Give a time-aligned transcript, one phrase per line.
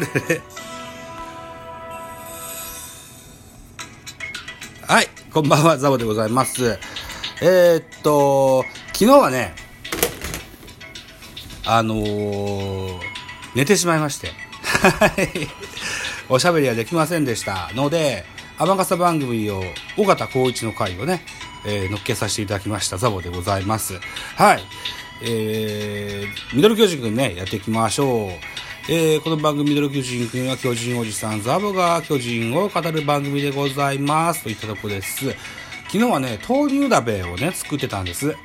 [0.00, 0.40] でね。
[4.88, 6.78] はい、こんばんは、ザボでございます。
[7.42, 9.54] えー、っと、昨日はね、
[11.64, 12.98] あのー、
[13.54, 14.28] 寝てしまいまして、
[14.62, 15.48] はい、
[16.28, 18.24] おしゃべりはできませんでしたので、
[18.58, 19.62] 天笠番組を、
[19.96, 21.24] 尾形光一の回をね、
[21.66, 23.94] えー、乗っけさせていただきました、ザボでございます。
[24.36, 24.62] はい。
[25.22, 28.30] えー、ミドル巨人くんね、やっていきましょう。
[28.88, 34.44] えー、この番組ミドル巨人くんは巨人おじさんザボが巨人を語る番組でございます。
[34.44, 35.28] といったとこです。
[35.86, 38.36] 昨日はね、豆乳鍋をね、作ってたんです。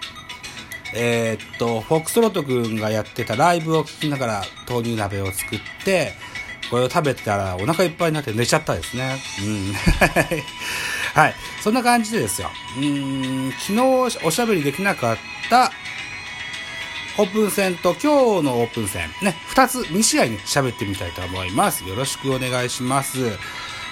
[0.96, 6.14] えー、っと、フォックスロットくんがやってたライブを聞きながら豆乳鍋を作って、
[6.72, 9.20] これを食べたらお腹いっぱいになって寝ちゃったですね。
[9.44, 9.74] うん。
[11.14, 11.36] はい。
[11.62, 12.50] そんな感じでですよ。
[12.78, 15.18] うん、昨日おしゃべりできなかっ
[15.52, 15.72] た
[17.18, 21.88] オープン戦と今日のオープン戦、ね、2つ、2試合に喋ってみたいと思います。
[21.88, 23.20] よろしくお願いします。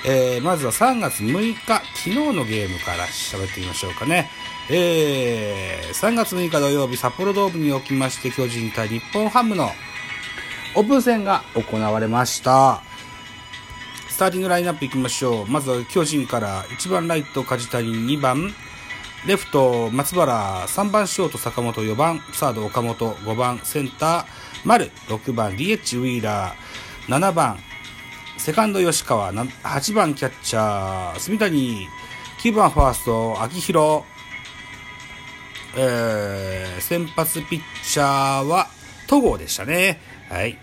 [0.06, 4.31] えー、まずは3月6日、昨日のゲームから喋ってみましょうかね。
[4.70, 9.73] えー、3月6日土曜日、札幌ドームにおきまして、巨人対日本ハムの
[10.75, 12.81] オープン戦が行われました。
[14.08, 15.47] スターティングラインナップいきましょう。
[15.47, 18.56] まずは巨人から1番ライト梶谷、2番
[19.28, 24.25] レフト松原、3番ショート坂本、4番サード岡本、5番センター
[24.64, 27.58] 丸、6番 DH ウィーラー、7番
[28.38, 31.86] セカンド吉川、8番キャッチャー、住谷、
[32.42, 34.03] 9番ファースト、秋広、
[35.75, 38.67] えー、先発ピッチャーは
[39.08, 40.00] 戸郷でしたね。
[40.30, 40.58] はい。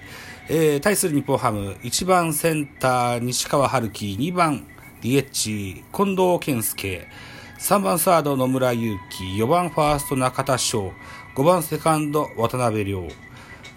[0.49, 4.67] えー、対する日本ハム、1番センター、西川春樹、2番
[5.03, 7.07] DH、近藤健介、
[7.59, 10.93] 3番サード野村祐希、4番ファースト中田翔、
[11.35, 13.09] 5番セカンド渡辺亮、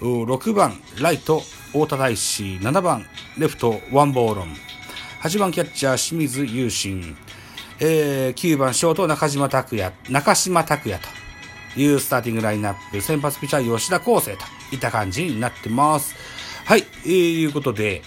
[0.02, 3.06] 6番ライト太田大志、7番
[3.38, 4.54] レフトワンボーロン、
[5.24, 7.16] 8番キャッチャー清水雄心、
[7.80, 11.02] えー、9番ショート中島拓也、中島拓也
[11.74, 16.16] というスターティングラインナップ、先発ピッチャー吉田康生といった感じになってます。
[16.66, 18.04] はい、えー、いうことで、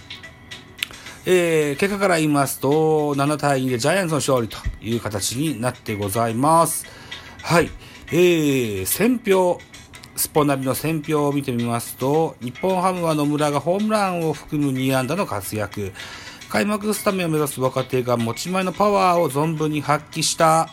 [1.24, 6.84] えー、結果から言いますと、7対2でジャイアンツの勝利という形になってございます。
[7.42, 7.70] はい。
[8.08, 9.60] えー、選票、
[10.16, 15.92] スポナビの選票を見てみますと、日本ハムは野村がホームランを含む2安打の活躍。
[16.48, 20.70] 開幕スタメンを目指す若手が持ち前のパワーを存分に発揮した。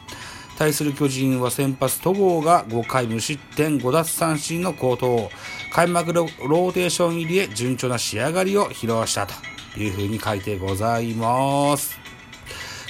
[0.57, 5.29] 対する巨人は先発戸郷が5回無失点5奪三振の好投。
[5.71, 9.58] 開幕ローテーション入りへ順調な仕上がりを披露したと。
[9.77, 11.97] いうふうに書いてございます。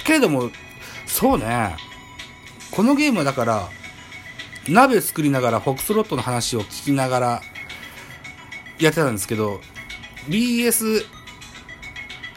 [0.04, 0.50] けれども、
[1.06, 1.76] そうね、
[2.70, 3.68] このゲームはだから、
[4.68, 7.42] 鍋作りながらフォックスロットの話を聞きながら
[8.78, 9.60] やってたんですけど、
[10.28, 11.04] BS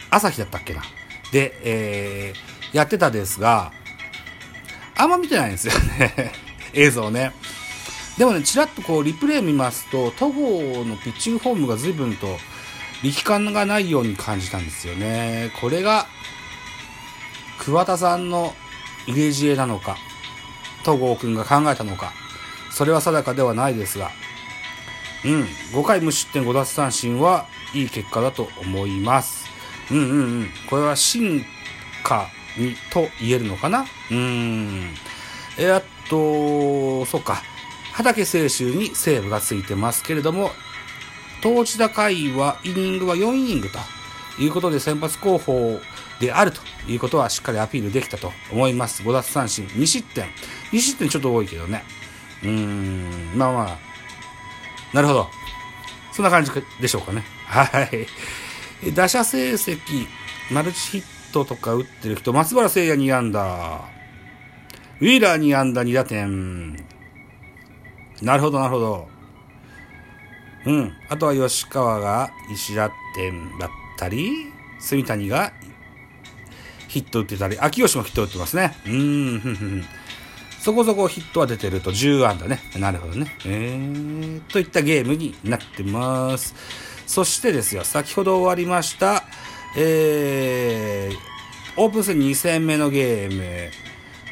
[0.10, 0.84] 朝日だったっけな。
[1.32, 3.72] で、えー、やってたですが、
[4.96, 6.32] あんま見てないんですよね
[6.74, 7.34] 映像ね。
[8.18, 12.38] でもね、ちらっとこう、リプレイ見ますと、戸郷のピッチングフォームが随分と
[13.04, 15.52] 力感がないように感じたんですよね。
[15.60, 16.08] これが、
[17.60, 18.56] 桑田さんの
[19.06, 19.98] 入れ知恵なのか、
[20.84, 22.14] 戸郷くんが考えたのか、
[22.72, 24.12] それは定かではないですが、
[25.26, 29.46] うん、5回無失点5奪三振はいい結果だと思います。
[29.92, 30.50] うんうんうん。
[30.70, 31.46] これは進
[32.04, 33.86] 化にと言えるのかな？
[34.12, 34.94] うん。
[35.58, 37.42] え、っと、そうか。
[37.94, 40.52] 畑清舟にセーブがついてますけれども、
[41.44, 43.78] 投手打回は、イニングは4イニングと
[44.42, 45.82] いうことで先発候補
[46.22, 49.04] であるということはしっかりアピールできたと思います。
[49.04, 50.24] 5奪三振、2失点。
[50.72, 51.84] 2失点ちょっと多いけどね。
[52.44, 53.78] うーん、まあまあ。
[54.96, 55.28] なるほど。
[56.14, 57.26] そんな感じでしょうかね。
[57.46, 57.84] は
[58.82, 58.94] い。
[58.94, 60.08] 打者成績、
[60.50, 63.82] マルチヒットとか打ってる人、松原聖也2安打。
[65.02, 66.78] ウィーラー2安打2打点。
[68.22, 69.13] なるほど、なるほど。
[70.66, 70.94] うん。
[71.10, 75.54] あとは吉川が石田点だったり、住谷が
[76.88, 78.76] ヒット打ってたり、秋吉もヒット打ってますね。
[78.86, 79.86] うん、ふんふん。
[80.60, 82.60] そこそこヒットは出てると10安打ね。
[82.78, 83.36] なるほどね。
[83.46, 86.56] えー、といったゲームになってます。
[87.06, 89.24] そしてですよ、先ほど終わりました、
[89.78, 93.72] えー、オープン戦2戦目のゲーム。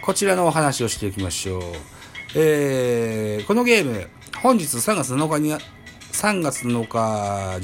[0.01, 1.61] こちらのお話をしていきましょう。
[2.35, 4.07] えー、このゲーム、
[4.41, 5.53] 本日3月7日に
[6.11, 6.97] 3月7日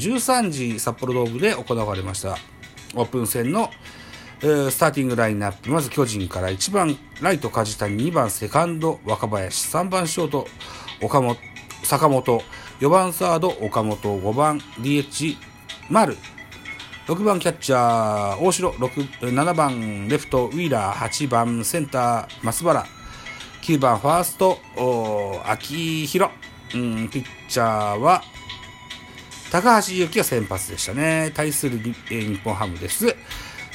[0.10, 2.38] 13時札幌ドームで行われました。
[2.96, 3.70] オープン戦の、
[4.40, 5.70] スターティングラインナップ。
[5.70, 10.48] まず巨人から1番ライト梶谷2番セカンド若林3番ショート
[11.02, 11.38] 岡本
[11.84, 12.42] 坂本
[12.80, 15.36] 4番サード岡本5番 DH
[15.90, 16.18] 丸。
[17.08, 22.86] 6番キャッチャー、大城、7番レフト、ウィーラー、8番センター、松原、
[23.62, 24.60] 9番ファースト、
[25.46, 26.32] 秋広、
[26.74, 28.24] うん、ピッチャーは、
[29.52, 31.32] 高橋祐希が先発でしたね。
[31.34, 31.94] 対する、日
[32.44, 33.16] 本ハムです。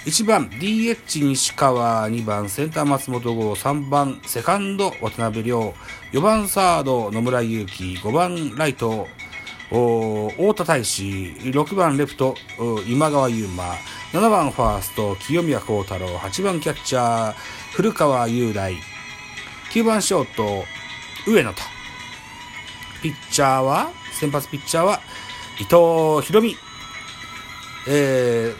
[0.05, 5.75] 1番 DH 西川、2番センター松本剛、3番セカンド渡辺亮、
[6.12, 9.06] 4番サード野村祐希、5番ライト
[9.69, 12.35] 太田大志、6番レフト
[12.88, 13.77] 今川優馬、
[14.12, 17.35] 7番ファースト清宮幸太郎、8番キャッチャー
[17.73, 18.75] 古川雄大、
[19.71, 20.65] 9番ショート
[21.27, 21.62] 上野と。
[23.02, 25.00] ピッチャーは、先発ピッチャーは
[25.60, 26.56] 伊藤博美。
[27.88, 28.54] え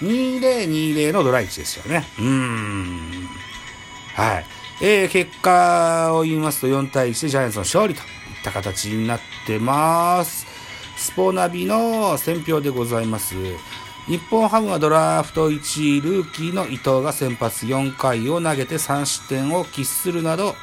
[0.00, 2.04] ー、2020のドラ1ですよね。
[2.18, 3.28] うーん。
[4.14, 4.46] はい。
[4.82, 8.06] えー、結果を言いますと4対1でジャイアンツの勝利といっ
[8.44, 10.46] た形になってます。
[10.96, 13.34] スポナビの選評でございます。
[14.06, 20.54] 日本ハムはドラフト1位ルーキーの伊藤が先発4回を投げて3失点を喫するなど、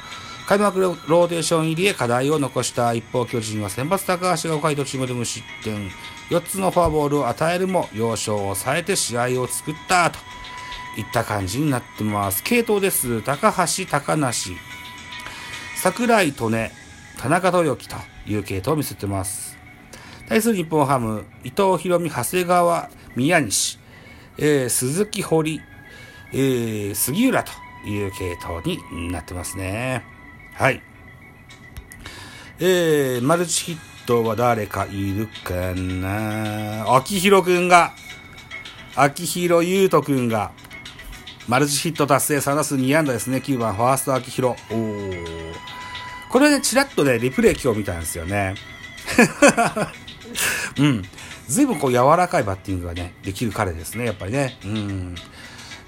[0.46, 5.90] 開幕ローテーション入りへ課題を残した一方巨人は先発高橋が5回途中まで無失点。
[6.28, 10.18] 4つのフォアボールを与えるも要所を抑えて試合を作ったと
[10.98, 12.42] いった感じになってます。
[12.42, 13.22] 系統です。
[13.22, 14.50] 高橋高梨
[15.76, 16.72] 櫻井利根
[17.18, 17.96] 田中豊樹と
[18.26, 19.56] いう系統を見せてます。
[20.28, 23.78] 対する日本ハム伊藤博美長谷川宮西、
[24.36, 25.62] えー、鈴木堀、
[26.32, 27.52] えー、杉浦と
[27.88, 30.13] いう系統になってますね。
[30.54, 30.80] はい。
[32.60, 36.94] えー、マルチヒットは誰かいるかな？
[36.96, 37.92] 秋広くんが、
[38.94, 40.52] 秋広優斗くんが、
[41.48, 43.38] マルチヒット達成3打数2安打ですね。
[43.38, 44.56] 9番ファースト秋広。
[44.70, 45.24] おー。
[46.30, 48.54] これね、ちらっとね、リプレイ今日見たんですよね。
[50.78, 51.02] うん。
[51.48, 54.56] 随分こう柔らかいバッティングがね、できる彼ですね、やっぱりね。
[54.64, 55.14] うん。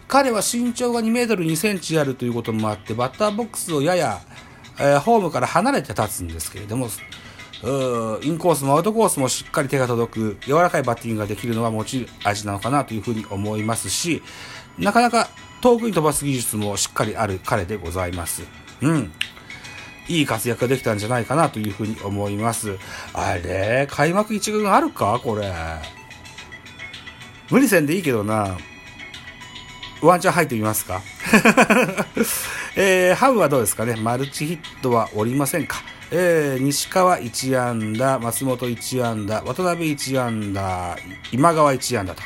[0.08, 4.20] 彼は身長が2メートル2センチあるということもあって、バッターボックスをやや、
[4.78, 14.22] えー、ホームから離れて立つんですけれども、うーインコースもアウトコースもしっかり手が届く柔らかいバッティングができるのは持ち味なのかなというふうに思いますし、
[14.78, 15.28] なかなか
[15.62, 18.42] 遠くに飛ばす技術もしっかりある彼でございます。
[18.82, 19.12] うん。
[20.08, 22.78] いい活躍ができたんじゃないかなというふうに思います。
[23.12, 23.88] あれ？
[23.90, 25.18] 開幕一軍あるか？
[25.22, 25.52] これ。
[27.50, 28.56] 無理せんでいいけどな。
[30.02, 31.00] ワンチャン入ってみますか？
[32.78, 33.96] えー、ハムはどうですかね？
[33.96, 35.78] マルチヒットはおりませんか？
[36.10, 40.96] えー、西川1安打、松本1安打、渡辺1安打、
[41.32, 42.22] 今川1安打と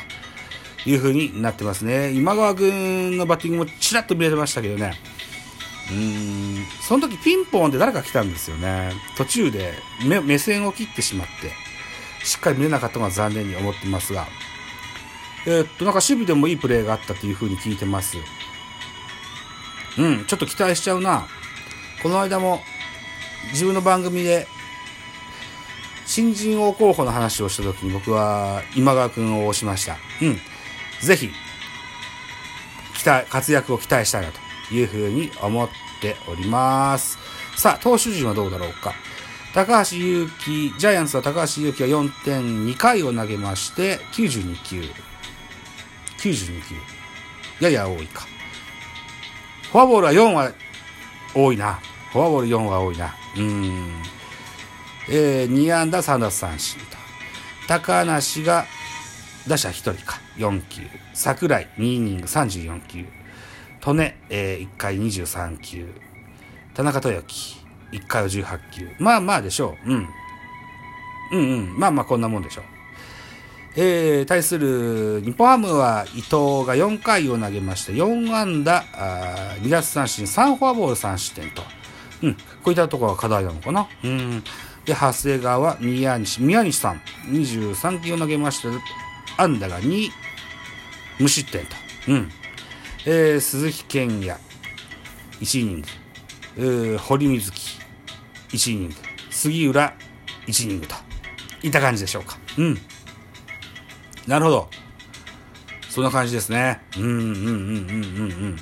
[0.85, 2.11] いう風になってますね。
[2.11, 4.93] 今川君のバッティングもちらっと見れてましたけどね。
[5.89, 8.91] うーん、その時ピンポンで誰か来たんですよね。
[9.17, 9.73] 途中で
[10.05, 14.27] 目線を切ってしまって、しっかり見れなかったのは残念に思ってますが。
[15.47, 18.17] えー、っと、なんか守備でもいいプレーがあったという風に聞いてます。
[19.97, 21.27] うん、ちょっと期待しちゃうな。
[22.01, 22.61] この間も
[23.51, 24.47] 自分の番組で
[26.05, 29.97] 新人王候補の話をした時に僕は今川君を推しました。
[30.21, 30.39] うん。
[30.99, 31.29] ぜひ、
[32.97, 35.69] 期待、活躍を期待したいなという風に思っ
[36.01, 37.17] ております。
[37.55, 38.93] さあ、投手陣はどうだろうか。
[39.53, 44.81] 高橋祐希、ジャイアンツは高橋祐希は4.2回を投げまして、92球。
[46.17, 46.75] 92球。
[47.65, 48.27] やや多いか。
[49.71, 50.51] フォアボールは4は
[51.33, 51.79] 多いな。
[52.11, 53.15] フォアボール4は多いな。
[53.37, 54.03] うん。
[55.09, 56.97] えー、2安打3奪三振と。
[57.69, 58.65] 高梨が
[59.47, 60.19] 打者1人か。
[60.35, 60.81] 4球。
[61.13, 63.05] 桜井2イニング34球。
[63.87, 65.87] 利根、えー、1回23球。
[66.73, 67.61] 田中豊樹
[67.93, 68.89] 1回を18球。
[68.99, 69.89] まあまあでしょう。
[69.89, 70.09] うん。
[71.31, 71.79] うんうん。
[71.79, 72.80] まあまあこんなもんでしょう。
[73.75, 81.63] えー、対する日本ハムは伊藤が4回を投げまして、4安打、あ2奪三振、3フォアボール3失点と。
[82.23, 83.87] うん、こういったところが課題なのかな。
[84.03, 84.43] うん。
[84.85, 88.67] で、長谷川、宮西、宮西さん、23球を投げまして、
[89.37, 90.09] 安打が2、
[91.19, 91.75] 無失点と。
[92.09, 92.29] うん。
[93.05, 94.39] えー、鈴木健也、
[95.39, 95.87] 1イニング。
[96.57, 97.79] えー、堀水木、
[98.49, 98.95] 1イニング。
[99.29, 99.93] 杉浦、
[100.47, 100.95] 1イニングと。
[101.63, 102.37] いった感じでしょうか。
[102.57, 102.77] うん。
[104.27, 104.69] なるほど。
[105.89, 106.81] そんな感じですね。
[106.97, 108.57] うんうんうんうんうんうん。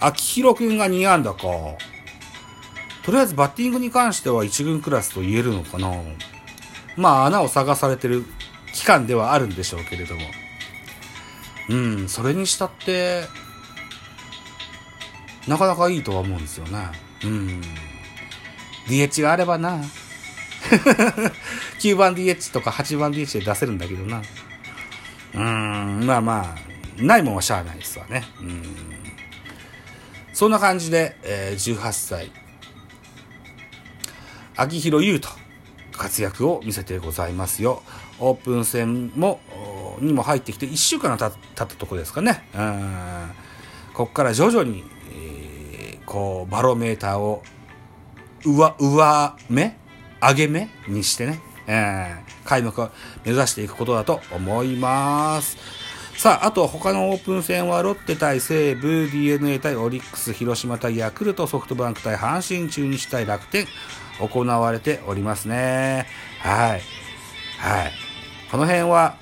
[0.00, 1.42] 秋広くんが2安打か。
[3.02, 5.90] とりあえずバッティングに関しては1軍クラスと言えるのかな。
[6.96, 8.24] まあ穴を探されてる
[8.72, 10.20] 期間ではあるんでしょうけれども。
[11.70, 13.24] うん、それにしたって、
[15.46, 16.90] なかなかいいとは思うんですよね。
[17.24, 17.62] うん。
[18.86, 19.82] DH があればな。
[21.80, 24.22] 9番 DH とか8番 DH で出せるんだけどな。
[25.34, 28.24] うん、まあまあ、ないもんはしゃあないですわね。
[28.40, 28.62] うん。
[30.32, 32.30] そんな感じで、えー、18歳、
[34.56, 35.28] 秋広優と
[35.96, 37.82] 活躍を見せてございますよ。
[38.20, 39.40] オープン戦も、
[40.00, 42.44] にも入ってきて1週間経ったとこですかね。
[42.54, 43.30] うん。
[43.94, 47.42] ここから徐々に、えー、こう、バロメーターを
[48.44, 49.76] 上、上目？
[50.20, 50.68] 上げ目？
[50.86, 52.90] にしてね、えー、開幕を
[53.24, 55.56] 目指していくことだと思います。
[56.16, 63.66] さあ、あと他のオープン戦はロッテ対西武、DNA 対オリックス、広島対ヤクルト、ソフトバンク対阪神、中日対楽天、
[64.18, 66.08] 行われておりますね。
[66.40, 66.82] はい。
[67.60, 67.92] はい。
[68.50, 69.16] この辺は、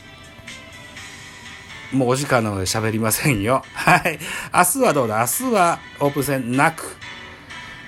[1.93, 3.63] もうお時間なので喋りませんよ。
[3.75, 4.19] はい。
[4.55, 5.19] 明日はどうだ？
[5.21, 6.97] 明日はオープン戦なく、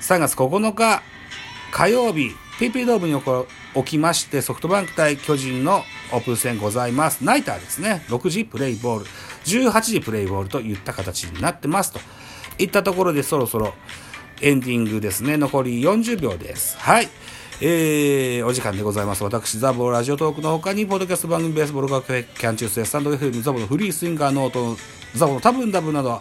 [0.02, 1.02] 3月9日
[1.72, 3.14] 火曜日、ペイペイドームに
[3.78, 5.82] 起きまして、ソフトバンク対巨人の
[6.12, 7.24] オープン戦ございます。
[7.24, 8.04] ナイターですね。
[8.08, 9.06] 6時プレイボール、
[9.44, 12.00] 18時プレイボールといった形になってますと。
[12.58, 13.74] いったところでそろそろ
[14.40, 15.36] エンディングですね。
[15.36, 16.76] 残り40秒です。
[16.78, 17.08] はい。
[17.60, 19.24] えー、お時間でございます。
[19.24, 24.76] 私、ザボラジオトークの他に、ポッドキャスト番組ベースボール学キャンチュースやスタンド FM、ザボのフリースインガーノート、
[25.14, 26.20] ザボの多分ダブなど、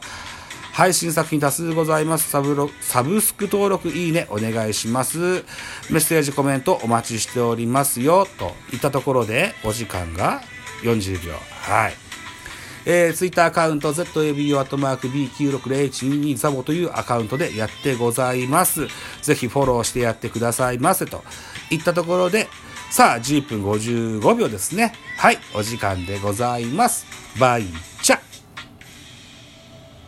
[0.78, 2.30] 配信作品多数ございます。
[2.30, 5.18] サブロサブスク登録、いいね、お願いします。
[5.18, 5.24] メ
[5.98, 8.28] ッセージ、コメントお待ちしておりますよ。
[8.38, 10.44] といったところで、お時間が
[10.84, 11.34] 40秒。
[11.34, 11.94] はい。
[12.86, 18.86] えー、ツイッターアカウント、ZABO-B960H22 ザボというアカウントでやってございます。
[19.24, 21.08] ぜひフォローしてやってくださいませ。
[21.08, 21.24] と
[21.72, 22.50] いったところで、
[22.92, 24.94] さあ、10分55秒ですね。
[25.18, 27.08] はい、お時間でございます。
[27.40, 27.66] バイ